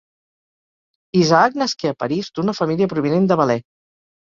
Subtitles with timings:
[1.19, 3.67] Isaac nasqué a París d'una família provinent de Valais.